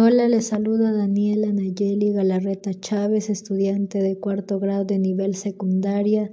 [0.00, 6.30] Hola, les saluda Daniela Nayeli Galarreta Chávez, estudiante de cuarto grado de nivel secundaria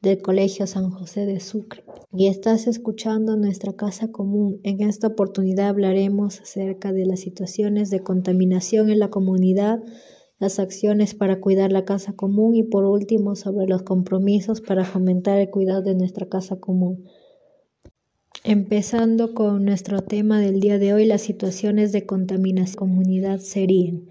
[0.00, 1.82] del Colegio San José de Sucre.
[2.12, 4.60] Y estás escuchando nuestra casa común.
[4.62, 9.82] En esta oportunidad hablaremos acerca de las situaciones de contaminación en la comunidad,
[10.38, 15.40] las acciones para cuidar la casa común y por último sobre los compromisos para fomentar
[15.40, 17.06] el cuidado de nuestra casa común.
[18.52, 24.08] Empezando con nuestro tema del día de hoy, las situaciones de contaminación comunidad serían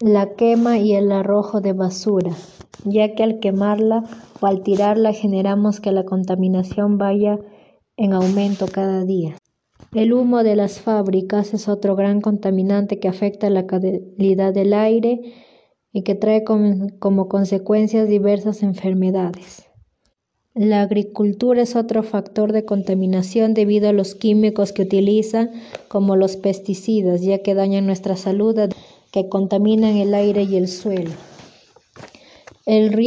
[0.00, 2.30] la quema y el arrojo de basura,
[2.86, 4.04] ya que al quemarla
[4.40, 7.38] o al tirarla generamos que la contaminación vaya
[7.98, 9.36] en aumento cada día.
[9.92, 15.34] El humo de las fábricas es otro gran contaminante que afecta la calidad del aire
[15.92, 19.69] y que trae como consecuencias diversas enfermedades.
[20.54, 25.52] La agricultura es otro factor de contaminación debido a los químicos que utilizan,
[25.86, 28.58] como los pesticidas, ya que dañan nuestra salud,
[29.12, 31.12] que contaminan el aire y el suelo.
[32.66, 32.98] El,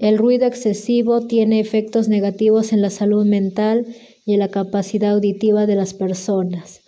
[0.00, 3.84] el ruido excesivo tiene efectos negativos en la salud mental
[4.24, 6.82] y en la capacidad auditiva de las personas,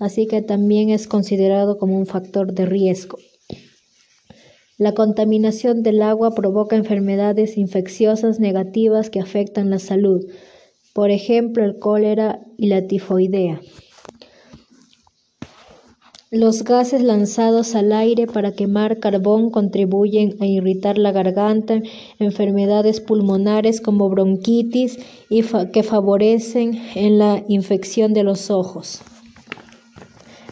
[0.00, 3.18] así que también es considerado como un factor de riesgo.
[4.80, 10.24] La contaminación del agua provoca enfermedades infecciosas negativas que afectan la salud,
[10.94, 13.60] por ejemplo el cólera y la tifoidea.
[16.30, 21.82] Los gases lanzados al aire para quemar carbón contribuyen a irritar la garganta,
[22.18, 25.42] enfermedades pulmonares como bronquitis y
[25.74, 29.02] que favorecen en la infección de los ojos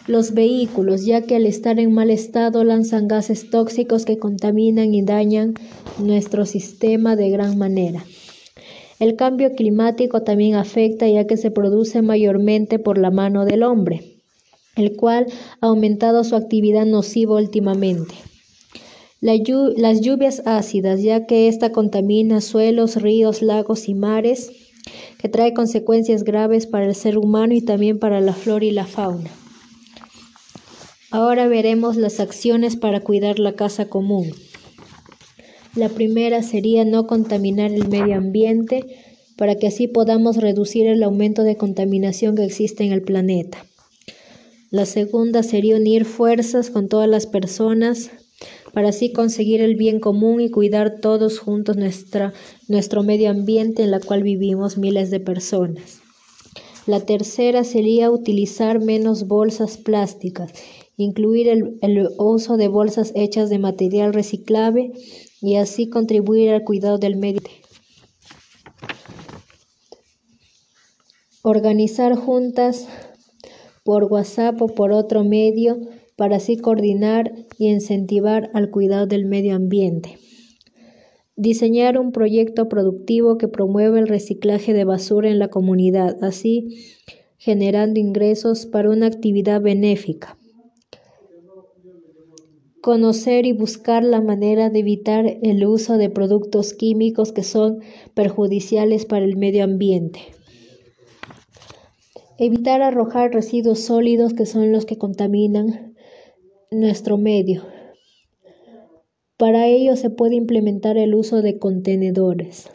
[0.09, 5.03] los vehículos, ya que al estar en mal estado lanzan gases tóxicos que contaminan y
[5.03, 5.53] dañan
[5.99, 8.03] nuestro sistema de gran manera.
[8.99, 14.23] El cambio climático también afecta ya que se produce mayormente por la mano del hombre,
[14.75, 15.27] el cual
[15.61, 18.15] ha aumentado su actividad nociva últimamente.
[19.21, 24.51] las lluvias ácidas, ya que ésta contamina suelos, ríos, lagos y mares,
[25.19, 28.85] que trae consecuencias graves para el ser humano y también para la flora y la
[28.85, 29.29] fauna.
[31.11, 34.31] Ahora veremos las acciones para cuidar la casa común.
[35.73, 38.85] La primera sería no contaminar el medio ambiente
[39.35, 43.65] para que así podamos reducir el aumento de contaminación que existe en el planeta.
[44.69, 48.11] La segunda sería unir fuerzas con todas las personas
[48.71, 52.33] para así conseguir el bien común y cuidar todos juntos nuestra,
[52.67, 56.01] nuestro medio ambiente en el cual vivimos miles de personas.
[56.85, 60.53] La tercera sería utilizar menos bolsas plásticas
[60.99, 64.91] incluir el, uso de bolsas hechas de material reciclable
[65.41, 67.39] y así contribuir al cuidado del medio.
[71.41, 72.89] Organizar juntas
[73.85, 75.79] por WhatsApp o por otro medio
[76.17, 80.17] para así coordinar y incentivar al cuidado del medio ambiente.
[81.37, 86.87] Diseñar un proyecto productivo que promueva el reciclaje de basura en la comunidad, así
[87.37, 90.38] generando ingresos para una actividad benéfica.
[92.89, 97.81] Conocer y buscar la manera de evitar el uso de productos químicos que son
[98.15, 100.21] perjudiciales para el medio ambiente.
[102.39, 105.93] Evitar arrojar residuos sólidos que son los que contaminan
[106.71, 107.61] nuestro medio.
[109.37, 112.71] Para ello se puede implementar el uso de contenedores,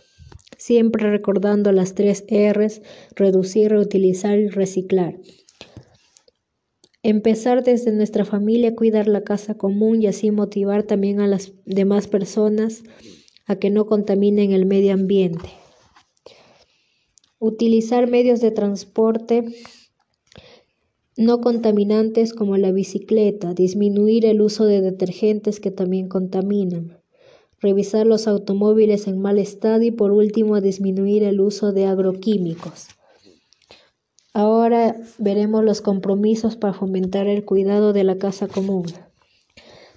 [0.57, 2.83] siempre recordando las tres R's,
[3.17, 5.17] reducir, reutilizar y reciclar.
[7.07, 11.53] Empezar desde nuestra familia a cuidar la casa común y así motivar también a las
[11.67, 12.83] demás personas
[13.45, 15.51] a que no contaminen el medio ambiente.
[17.39, 19.45] Utilizar medios de transporte
[21.19, 27.03] no contaminantes como la bicicleta, disminuir el uso de detergentes que también contaminan,
[27.61, 32.87] revisar los automóviles en mal estado y por último disminuir el uso de agroquímicos.
[34.37, 38.87] Ahora veremos los compromisos para fomentar el cuidado de la casa común.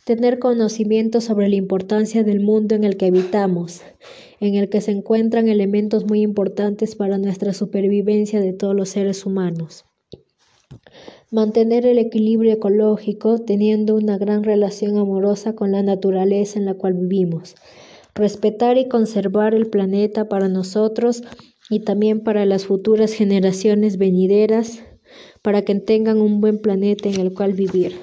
[0.05, 3.81] Tener conocimiento sobre la importancia del mundo en el que habitamos,
[4.39, 9.25] en el que se encuentran elementos muy importantes para nuestra supervivencia de todos los seres
[9.25, 9.85] humanos.
[11.31, 16.93] Mantener el equilibrio ecológico teniendo una gran relación amorosa con la naturaleza en la cual
[16.93, 17.55] vivimos.
[18.13, 21.23] Respetar y conservar el planeta para nosotros
[21.69, 24.83] y también para las futuras generaciones venideras,
[25.41, 27.95] para que tengan un buen planeta en el cual vivir.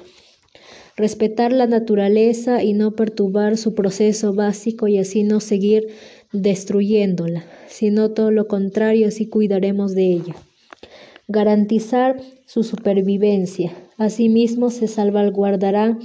[0.97, 5.87] Respetar la naturaleza y no perturbar su proceso básico y así no seguir
[6.31, 10.35] destruyéndola, sino todo lo contrario, así cuidaremos de ella.
[11.27, 13.73] Garantizar su supervivencia.
[13.97, 15.99] Asimismo, se salvaguardarán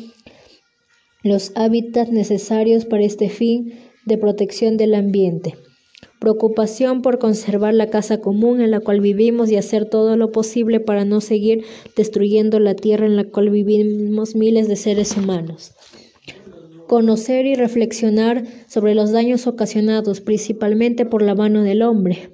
[1.23, 3.75] los hábitats necesarios para este fin
[4.07, 5.55] de protección del ambiente.
[6.21, 10.79] Preocupación por conservar la casa común en la cual vivimos y hacer todo lo posible
[10.79, 11.65] para no seguir
[11.97, 15.73] destruyendo la tierra en la cual vivimos miles de seres humanos.
[16.87, 22.31] Conocer y reflexionar sobre los daños ocasionados principalmente por la mano del hombre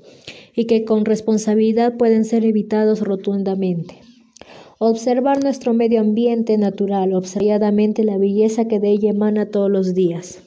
[0.53, 4.01] y que con responsabilidad pueden ser evitados rotundamente.
[4.79, 10.43] Observar nuestro medio ambiente natural, observadamente la belleza que de ella emana todos los días.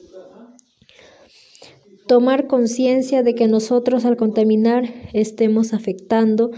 [2.10, 6.50] Tomar conciencia de que nosotros al contaminar estemos afectando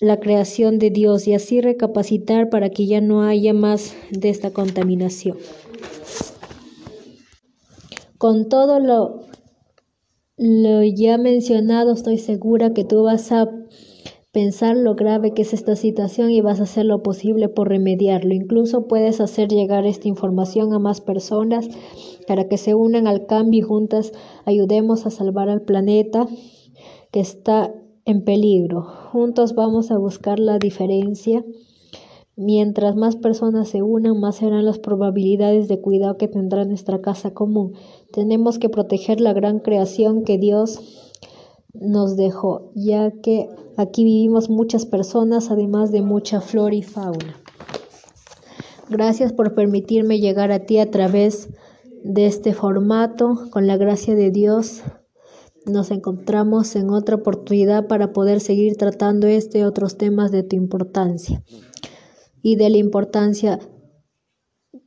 [0.00, 4.50] la creación de Dios y así recapacitar para que ya no haya más de esta
[4.50, 5.38] contaminación.
[8.18, 9.22] Con todo lo,
[10.36, 13.48] lo ya mencionado, estoy segura que tú vas a
[14.38, 18.32] pensar lo grave que es esta situación y vas a hacer lo posible por remediarlo.
[18.32, 21.68] Incluso puedes hacer llegar esta información a más personas
[22.28, 24.12] para que se unan al cambio y juntas
[24.44, 26.28] ayudemos a salvar al planeta
[27.10, 27.74] que está
[28.04, 28.82] en peligro.
[29.10, 31.44] Juntos vamos a buscar la diferencia.
[32.36, 37.34] Mientras más personas se unan, más serán las probabilidades de cuidado que tendrá nuestra casa
[37.34, 37.72] común.
[38.12, 41.07] Tenemos que proteger la gran creación que Dios
[41.80, 47.36] nos dejó, ya que aquí vivimos muchas personas, además de mucha flora y fauna.
[48.90, 51.50] Gracias por permitirme llegar a ti a través
[52.04, 53.38] de este formato.
[53.50, 54.82] Con la gracia de Dios
[55.66, 60.56] nos encontramos en otra oportunidad para poder seguir tratando este y otros temas de tu
[60.56, 61.42] importancia
[62.42, 63.58] y de la importancia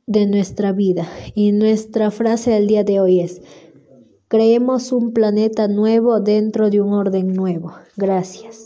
[0.06, 1.08] de nuestra vida.
[1.34, 3.40] Y nuestra frase del día de hoy es,
[4.32, 7.74] Creemos un planeta nuevo dentro de un orden nuevo.
[7.98, 8.60] Gracias.